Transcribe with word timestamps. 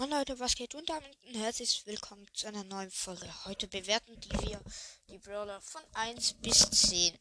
Und 0.00 0.08
Leute, 0.08 0.38
was 0.40 0.54
geht? 0.54 0.74
Und 0.74 0.88
damit 0.88 1.14
ein 1.26 1.34
herzliches 1.34 1.84
Willkommen 1.84 2.26
zu 2.32 2.46
einer 2.46 2.64
neuen 2.64 2.90
Folge. 2.90 3.30
Heute 3.44 3.68
bewerten 3.68 4.18
die 4.18 4.32
wir 4.48 4.58
die 5.10 5.18
Brawler 5.18 5.60
von 5.60 5.82
1 5.92 6.36
bis 6.40 6.70
10. 6.70 7.18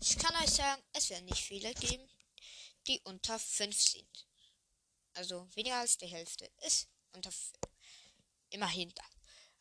Ich 0.00 0.16
kann 0.18 0.36
euch 0.36 0.50
sagen, 0.50 0.80
es 0.92 1.10
werden 1.10 1.24
nicht 1.24 1.42
viele 1.42 1.74
geben, 1.74 2.08
die 2.86 3.00
unter 3.02 3.40
5 3.40 3.76
sind. 3.76 4.28
Also 5.14 5.48
weniger 5.56 5.78
als 5.78 5.98
die 5.98 6.06
Hälfte 6.06 6.48
ist 6.64 6.86
unter 7.10 7.32
5. 7.32 7.50
Immerhin 8.50 8.94
da. 8.94 9.04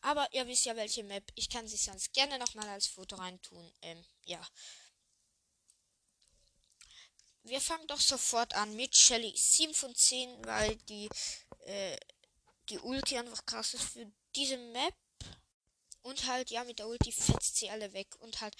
Aber 0.01 0.31
ihr 0.33 0.45
wisst 0.45 0.65
ja 0.65 0.75
welche 0.75 1.03
Map. 1.03 1.23
Ich 1.33 1.49
kann 1.49 1.67
sie 1.67 1.77
sonst 1.77 2.13
gerne 2.13 2.37
nochmal 2.37 2.69
als 2.69 2.85
Foto 2.85 3.15
reintun. 3.15 3.73
Ähm, 3.81 4.05
ja. 4.23 4.47
Wir 7.47 7.61
fangen 7.61 7.87
doch 7.87 8.01
sofort 8.01 8.53
an 8.55 8.75
mit 8.75 8.93
Shelly 8.93 9.33
7 9.33 9.73
von 9.73 9.95
10, 9.95 10.45
weil 10.45 10.75
die 10.89 11.07
äh, 11.61 11.97
die 12.67 12.79
Ulti 12.79 13.17
einfach 13.17 13.45
krass 13.45 13.73
ist 13.73 13.83
für 13.83 14.11
diese 14.35 14.57
Map. 14.57 14.93
Und 16.01 16.25
halt, 16.25 16.51
ja, 16.51 16.65
mit 16.65 16.79
der 16.79 16.87
Ulti 16.89 17.13
fetzt 17.13 17.55
sie 17.55 17.69
alle 17.69 17.93
weg. 17.93 18.15
Und 18.19 18.41
halt 18.41 18.55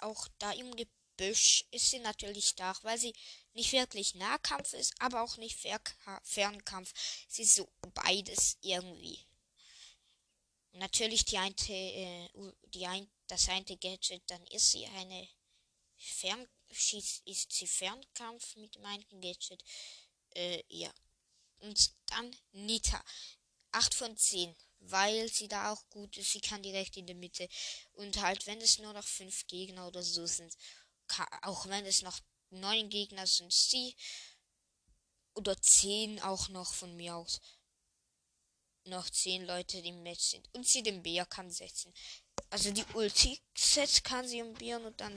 auch 0.00 0.26
da 0.38 0.50
im 0.50 0.74
Gebüsch 0.74 1.64
ist 1.70 1.90
sie 1.90 2.00
natürlich 2.00 2.48
stark, 2.48 2.82
weil 2.82 2.98
sie 2.98 3.14
nicht 3.52 3.70
wirklich 3.70 4.16
Nahkampf 4.16 4.72
ist, 4.72 4.94
aber 5.00 5.22
auch 5.22 5.36
nicht 5.36 5.60
Fernkampf. 6.24 6.92
Sie 7.28 7.42
ist 7.42 7.54
so 7.54 7.68
beides 7.94 8.58
irgendwie. 8.60 9.24
Und 10.72 10.80
natürlich 10.80 11.24
die 11.24 11.38
eine, 11.38 11.54
äh, 11.68 12.28
die 12.74 12.86
ein, 12.86 13.08
das 13.28 13.48
eine 13.48 13.76
Gadget, 13.76 14.28
dann 14.28 14.44
ist 14.48 14.72
sie 14.72 14.86
eine 14.86 15.28
Fern, 15.96 16.48
ist 16.72 17.52
sie 17.52 17.66
Fernkampf 17.66 18.56
mit 18.56 18.74
dem 18.74 18.84
einen 18.84 19.20
Gadget. 19.20 19.62
Äh, 20.34 20.62
ja. 20.68 20.92
Und 21.60 21.92
dann 22.06 22.34
Nita. 22.52 23.02
8 23.72 23.94
von 23.94 24.16
10. 24.16 24.54
Weil 24.80 25.28
sie 25.28 25.48
da 25.48 25.72
auch 25.72 25.88
gut 25.90 26.16
ist. 26.16 26.32
Sie 26.32 26.40
kann 26.40 26.62
direkt 26.62 26.96
in 26.96 27.06
der 27.06 27.16
Mitte. 27.16 27.48
Und 27.92 28.20
halt, 28.20 28.46
wenn 28.46 28.60
es 28.60 28.78
nur 28.78 28.92
noch 28.92 29.04
5 29.04 29.46
Gegner 29.46 29.86
oder 29.86 30.02
so 30.02 30.26
sind. 30.26 30.56
Kann, 31.06 31.28
auch 31.42 31.66
wenn 31.66 31.86
es 31.86 32.02
noch 32.02 32.18
9 32.50 32.88
Gegner 32.90 33.26
sind, 33.26 33.52
sie. 33.52 33.96
Oder 35.34 35.60
10 35.60 36.20
auch 36.20 36.48
noch 36.48 36.74
von 36.74 36.96
mir 36.96 37.16
aus. 37.16 37.40
Noch 38.84 39.08
10 39.08 39.46
Leute, 39.46 39.80
die 39.80 39.90
im 39.90 40.02
Match 40.02 40.24
sind. 40.24 40.48
Und 40.52 40.66
sie 40.66 40.82
den 40.82 41.02
Bär 41.02 41.24
kann 41.24 41.50
setzen. 41.50 41.94
Also 42.50 42.70
die 42.70 42.84
Ulti-Sets 42.92 44.02
kann 44.02 44.28
sie 44.28 44.42
umbieren 44.42 44.84
und 44.84 45.00
dann 45.00 45.16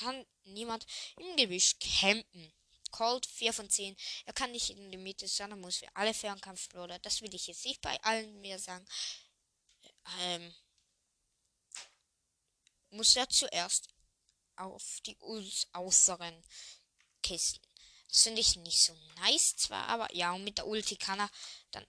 kann 0.00 0.26
niemand 0.44 0.86
im 1.16 1.36
Gebüsch 1.36 1.78
campen. 1.78 2.52
Cold 2.90 3.24
4 3.26 3.52
von 3.52 3.70
10. 3.70 3.96
Er 4.26 4.32
kann 4.32 4.50
nicht 4.50 4.70
in 4.70 4.90
die 4.90 4.98
Mitte, 4.98 5.28
sondern 5.28 5.60
muss 5.60 5.76
für 5.76 5.94
alle 5.94 6.12
Fernkampfbrawler. 6.12 6.98
Das 6.98 7.20
will 7.22 7.32
ich 7.34 7.46
jetzt 7.46 7.64
nicht 7.64 7.80
bei 7.80 8.02
allen 8.02 8.40
mehr 8.40 8.58
sagen. 8.58 8.84
Ähm, 10.20 10.52
muss 12.90 13.14
er 13.14 13.28
zuerst 13.28 13.88
auf 14.56 15.00
die 15.06 15.16
äußeren 15.72 16.44
Kisten. 17.22 17.66
Das 18.08 18.24
finde 18.24 18.40
ich 18.40 18.56
nicht 18.56 18.82
so 18.82 18.94
nice 19.20 19.56
zwar, 19.56 19.86
aber 19.86 20.12
ja, 20.14 20.32
und 20.32 20.42
mit 20.42 20.58
der 20.58 20.66
Ulti 20.66 20.96
kann 20.96 21.20
er 21.20 21.30
dann 21.70 21.86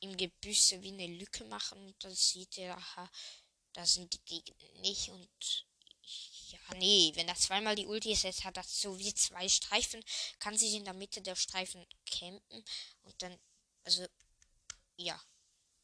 im 0.00 0.16
Gebüsch 0.16 0.70
wie 0.72 0.92
eine 0.92 1.08
Lücke 1.08 1.44
machen 1.44 1.84
und 1.84 2.04
dann 2.04 2.14
sieht 2.14 2.56
er, 2.58 2.76
aha, 2.76 3.10
da 3.72 3.84
sind 3.84 4.14
die 4.14 4.24
Gegner 4.24 4.80
nicht 4.80 5.08
und 5.08 5.65
ja, 6.50 6.58
nee, 6.76 7.12
wenn 7.14 7.28
er 7.28 7.36
zweimal 7.36 7.74
die 7.76 7.86
Ulti 7.86 8.14
setzt, 8.14 8.44
hat 8.44 8.56
das 8.56 8.80
so 8.80 8.98
wie 8.98 9.14
zwei 9.14 9.48
Streifen, 9.48 10.02
kann 10.38 10.56
sich 10.56 10.74
in 10.74 10.84
der 10.84 10.94
Mitte 10.94 11.20
der 11.22 11.36
Streifen 11.36 11.86
campen 12.10 12.64
und 13.02 13.22
dann, 13.22 13.38
also, 13.84 14.06
ja. 14.96 15.20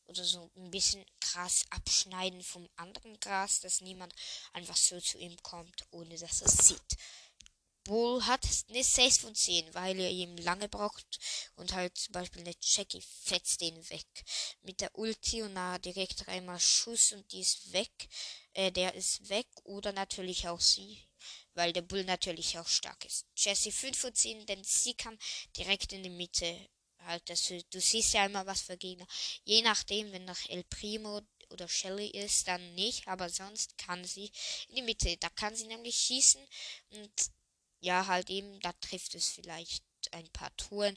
Oder 0.07 0.25
so 0.25 0.51
ein 0.57 0.71
bisschen 0.71 1.07
Gras 1.21 1.65
abschneiden 1.71 2.43
vom 2.43 2.69
anderen 2.77 3.19
Gras, 3.21 3.61
dass 3.61 3.81
niemand 3.81 4.13
einfach 4.53 4.77
so 4.77 5.01
zu 5.01 5.17
ihm 5.19 5.37
kommt, 5.43 5.87
ohne 5.91 6.19
dass 6.19 6.43
er 6.43 6.49
es 6.49 6.67
sieht. 6.69 6.97
Bull 7.85 8.25
hat 8.27 8.47
eine 8.69 8.83
6 8.83 9.19
von 9.19 9.35
10, 9.35 9.75
weil 9.75 9.99
er 9.99 10.11
ihm 10.11 10.37
lange 10.37 10.69
braucht 10.69 11.19
und 11.57 11.73
halt 11.73 11.97
zum 11.99 12.13
Beispiel 12.13 12.43
eine 12.43 12.55
Jackie 12.61 13.03
fetzt 13.03 13.61
den 13.61 13.77
weg. 13.91 14.07
Mit 14.63 14.81
der 14.81 14.97
Ulti 14.97 15.43
und 15.43 15.55
na 15.55 15.79
direkt 15.79 16.27
dreimal 16.27 16.61
Schuss 16.61 17.13
und 17.13 17.31
die 17.33 17.41
ist 17.41 17.73
weg. 17.73 18.09
Äh, 18.55 18.71
der 18.71 18.95
ist 18.95 19.29
weg 19.29 19.49
oder 19.65 19.93
natürlich 19.93 20.49
auch 20.49 20.61
sie, 20.61 20.99
weil 21.55 21.73
der 21.73 21.83
Bull 21.83 22.05
natürlich 22.05 22.59
auch 22.59 22.69
stark 22.69 23.05
ist. 23.05 23.27
Jessie 23.37 23.73
5 23.73 23.99
von 23.99 24.15
10, 24.15 24.47
denn 24.47 24.63
sie 24.65 24.95
kann 24.95 25.19
direkt 25.57 25.93
in 25.93 26.03
die 26.03 26.11
Mitte 26.11 26.69
halt 27.05 27.29
das, 27.29 27.47
du 27.49 27.81
siehst 27.81 28.15
ja 28.15 28.27
immer 28.27 28.47
was 28.47 28.63
für 28.63 28.77
Gegner. 28.77 29.07
Je 29.45 29.63
nachdem, 29.63 30.13
wenn 30.13 30.25
nach 30.25 30.49
El 30.49 30.65
Primo 30.65 31.21
oder 31.51 31.69
Shelly 31.69 32.09
ist, 32.09 32.49
dann 32.49 32.75
nicht, 32.75 33.07
aber 33.09 33.29
sonst 33.29 33.77
kann 33.79 34.05
sie 34.05 34.31
in 34.69 34.77
die 34.77 34.83
Mitte. 34.83 35.17
Da 35.19 35.29
kann 35.31 35.55
sie 35.55 35.67
nämlich 35.67 35.97
schießen 35.97 36.47
und 36.91 37.13
ja, 37.83 38.07
halt 38.07 38.31
eben, 38.31 38.61
da 38.61 38.73
trifft 38.75 39.15
es 39.17 39.29
vielleicht 39.29 39.85
ein 40.13 40.29
paar 40.31 40.55
Touren 40.57 40.97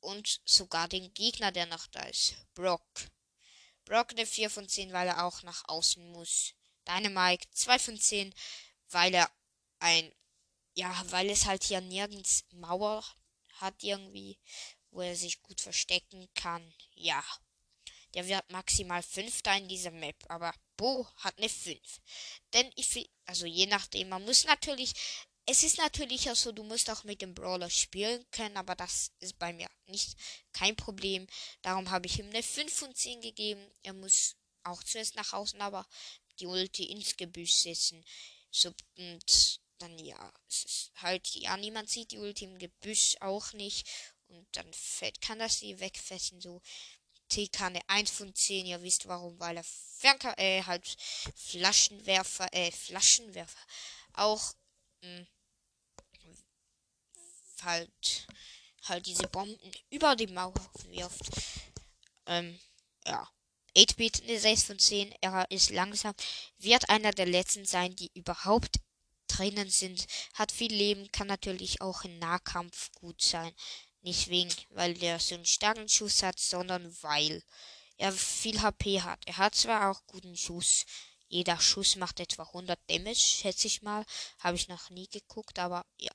und 0.00 0.40
sogar 0.44 0.88
den 0.88 1.12
Gegner, 1.14 1.50
der 1.50 1.66
noch 1.66 1.86
da 1.88 2.00
ist. 2.04 2.34
Brock. 2.54 2.86
Brock 3.84 4.12
eine 4.12 4.24
4 4.24 4.48
von 4.48 4.68
10, 4.68 4.92
weil 4.92 5.08
er 5.08 5.24
auch 5.24 5.42
nach 5.42 5.68
außen 5.68 6.12
muss. 6.12 6.54
Dynamike 6.86 7.50
2 7.50 7.78
von 7.78 7.98
10, 7.98 8.32
weil 8.90 9.14
er 9.14 9.30
ein, 9.80 10.12
ja, 10.74 11.04
weil 11.10 11.28
es 11.28 11.44
halt 11.44 11.64
hier 11.64 11.80
nirgends 11.80 12.44
Mauer 12.52 13.04
hat 13.54 13.82
irgendwie, 13.82 14.38
wo 14.92 15.00
er 15.00 15.16
sich 15.16 15.42
gut 15.42 15.60
verstecken 15.60 16.28
kann. 16.34 16.72
Ja. 16.94 17.22
Der 18.14 18.28
wird 18.28 18.48
maximal 18.52 19.02
Fünfter 19.02 19.56
in 19.56 19.68
dieser 19.68 19.90
Map, 19.90 20.16
aber 20.28 20.54
Bo 20.76 21.08
hat 21.16 21.36
eine 21.38 21.48
5. 21.48 21.80
Denn 22.52 22.70
ich, 22.76 23.10
also 23.24 23.46
je 23.46 23.66
nachdem, 23.66 24.10
man 24.10 24.24
muss 24.24 24.44
natürlich 24.44 24.94
es 25.46 25.62
ist 25.62 25.78
natürlich 25.78 26.30
auch 26.30 26.36
so, 26.36 26.52
du 26.52 26.62
musst 26.62 26.88
auch 26.90 27.04
mit 27.04 27.20
dem 27.20 27.34
Brawler 27.34 27.68
spielen 27.68 28.24
können, 28.30 28.56
aber 28.56 28.74
das 28.74 29.10
ist 29.18 29.38
bei 29.38 29.52
mir 29.52 29.68
nicht 29.86 30.16
kein 30.52 30.76
Problem. 30.76 31.26
Darum 31.62 31.90
habe 31.90 32.06
ich 32.06 32.18
ihm 32.18 32.28
eine 32.28 32.42
5 32.42 32.72
von 32.72 32.94
10 32.94 33.20
gegeben. 33.20 33.64
Er 33.82 33.92
muss 33.92 34.36
auch 34.62 34.82
zuerst 34.84 35.16
nach 35.16 35.32
außen, 35.32 35.60
aber 35.60 35.86
die 36.38 36.46
Ulti 36.46 36.84
ins 36.84 37.16
Gebüsch 37.16 37.54
setzen. 37.54 38.04
So, 38.50 38.72
und 38.96 39.60
dann 39.78 39.98
ja, 39.98 40.32
es 40.48 40.64
ist 40.64 40.92
halt, 40.96 41.26
ja, 41.34 41.56
niemand 41.56 41.90
sieht 41.90 42.12
die 42.12 42.18
Ulti 42.18 42.44
im 42.44 42.58
Gebüsch 42.58 43.16
auch 43.20 43.52
nicht. 43.52 43.88
Und 44.28 44.46
dann 44.52 44.72
fällt, 44.72 45.20
kann 45.20 45.40
das 45.40 45.58
sie 45.58 45.80
wegfetzen, 45.80 46.40
so. 46.40 46.60
TK 47.28 47.66
eine 47.66 47.88
1 47.88 48.10
von 48.10 48.34
10, 48.34 48.66
ihr 48.66 48.82
wisst 48.82 49.08
warum, 49.08 49.40
weil 49.40 49.56
er 49.56 49.64
Fernka 49.64 50.34
äh, 50.36 50.62
halt 50.64 50.86
Flaschenwerfer, 51.34 52.52
äh, 52.52 52.70
Flaschenwerfer 52.70 53.58
auch 54.12 54.52
mh, 55.02 55.26
halt 57.62 58.26
halt 58.84 59.06
diese 59.06 59.28
Bomben 59.28 59.58
über 59.90 60.16
die 60.16 60.26
Mauer 60.26 60.54
wirft. 60.90 61.30
Ähm, 62.26 62.58
ja. 63.06 63.28
8-Bit 63.74 64.24
eine 64.24 64.38
6 64.38 64.64
von 64.64 64.78
10, 64.78 65.14
er 65.22 65.50
ist 65.50 65.70
langsam, 65.70 66.14
wird 66.58 66.90
einer 66.90 67.10
der 67.10 67.24
letzten 67.26 67.64
sein, 67.64 67.96
die 67.96 68.10
überhaupt 68.12 68.76
drinnen 69.28 69.70
sind, 69.70 70.06
hat 70.34 70.52
viel 70.52 70.72
Leben, 70.72 71.10
kann 71.10 71.26
natürlich 71.26 71.80
auch 71.80 72.04
im 72.04 72.18
Nahkampf 72.18 72.92
gut 72.92 73.22
sein. 73.22 73.54
Nicht 74.02 74.28
wegen, 74.28 74.52
weil 74.70 74.92
der 74.94 75.18
so 75.20 75.36
einen 75.36 75.46
starken 75.46 75.88
Schuss 75.88 76.22
hat, 76.22 76.38
sondern 76.38 76.94
weil 77.02 77.42
er 77.96 78.12
viel 78.12 78.60
HP 78.60 79.00
hat. 79.00 79.22
Er 79.26 79.38
hat 79.38 79.54
zwar 79.54 79.90
auch 79.90 80.06
guten 80.06 80.36
Schuss, 80.36 80.84
jeder 81.32 81.58
Schuss 81.58 81.96
macht 81.96 82.20
etwa 82.20 82.42
100 82.42 82.78
Damage, 82.90 83.16
schätze 83.16 83.66
ich 83.66 83.80
mal. 83.80 84.04
Habe 84.40 84.56
ich 84.56 84.68
noch 84.68 84.90
nie 84.90 85.08
geguckt, 85.08 85.58
aber 85.58 85.86
ja. 85.98 86.12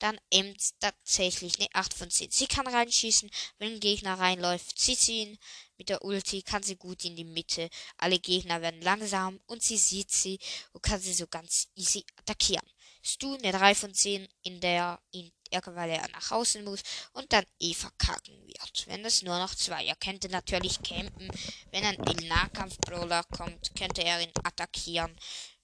Dann 0.00 0.18
Ems 0.30 0.74
tatsächlich 0.80 1.58
eine 1.58 1.68
8 1.72 1.94
von 1.94 2.10
10. 2.10 2.30
Sie 2.32 2.46
kann 2.48 2.66
reinschießen, 2.66 3.30
wenn 3.58 3.74
ein 3.74 3.80
Gegner 3.80 4.18
reinläuft. 4.18 4.78
Sie 4.78 4.96
ziehen 4.96 5.38
mit 5.76 5.88
der 5.88 6.04
Ulti, 6.04 6.42
kann 6.42 6.62
sie 6.64 6.76
gut 6.76 7.04
in 7.04 7.14
die 7.14 7.24
Mitte. 7.24 7.70
Alle 7.96 8.18
Gegner 8.18 8.60
werden 8.60 8.82
langsam 8.82 9.40
und 9.46 9.62
sie 9.62 9.78
sieht 9.78 10.10
sie 10.10 10.40
und 10.72 10.82
kann 10.82 11.00
sie 11.00 11.14
so 11.14 11.28
ganz 11.28 11.68
easy 11.76 12.04
attackieren. 12.16 12.68
Stu 13.02 13.34
eine 13.34 13.52
3 13.52 13.74
von 13.76 13.94
10, 13.94 14.28
in 14.42 14.60
der 14.60 15.00
ihn 15.12 15.32
Ärger, 15.50 15.74
weil 15.74 15.90
er 15.90 16.08
nach 16.08 16.30
außen 16.30 16.64
muss 16.64 16.82
und 17.12 17.32
dann 17.32 17.44
eh 17.60 17.74
verkacken 17.74 18.46
wird. 18.46 18.86
Wenn 18.86 19.04
es 19.04 19.22
nur 19.22 19.38
noch 19.38 19.54
zwei. 19.54 19.84
Er 19.84 19.96
könnte 19.96 20.28
natürlich 20.28 20.82
campen. 20.82 21.30
Wenn 21.70 21.84
ein 21.84 22.28
Nahkampf-Brawler 22.28 23.24
kommt, 23.24 23.74
könnte 23.76 24.02
er 24.02 24.20
ihn 24.20 24.32
attackieren. 24.42 25.14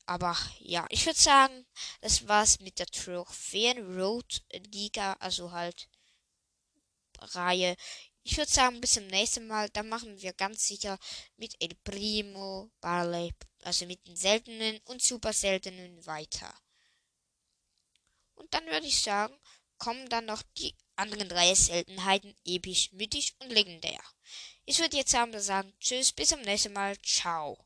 Aber 0.06 0.36
ja, 0.58 0.86
ich 0.90 1.06
würde 1.06 1.18
sagen, 1.18 1.66
das 2.00 2.28
war's 2.28 2.60
mit 2.60 2.78
der 2.78 2.86
Trophäen 2.86 3.98
Road 3.98 4.42
Liga, 4.72 5.14
also 5.14 5.52
halt 5.52 5.88
Reihe. 7.18 7.76
Ich 8.22 8.36
würde 8.36 8.50
sagen, 8.50 8.80
bis 8.80 8.92
zum 8.94 9.06
nächsten 9.06 9.46
Mal. 9.46 9.68
Dann 9.70 9.88
machen 9.88 10.20
wir 10.20 10.32
ganz 10.32 10.66
sicher 10.66 10.98
mit 11.36 11.54
El 11.60 11.74
Primo, 11.84 12.70
Barley, 12.80 13.32
also 13.62 13.86
mit 13.86 14.06
den 14.06 14.16
seltenen 14.16 14.80
und 14.84 15.02
super 15.02 15.32
seltenen 15.32 16.04
weiter. 16.06 16.52
Und 18.34 18.52
dann 18.52 18.66
würde 18.66 18.86
ich 18.86 19.00
sagen, 19.02 19.34
kommen 19.78 20.08
dann 20.08 20.26
noch 20.26 20.42
die 20.58 20.74
anderen 20.96 21.28
drei 21.28 21.54
Seltenheiten 21.54 22.34
episch, 22.44 22.92
mythisch 22.92 23.34
und 23.40 23.50
legendär. 23.50 24.00
Ich 24.64 24.78
würde 24.78 24.96
jetzt 24.96 25.14
aber 25.14 25.40
sagen, 25.40 25.72
tschüss, 25.80 26.12
bis 26.12 26.28
zum 26.30 26.40
nächsten 26.42 26.72
Mal, 26.72 26.96
ciao. 27.02 27.63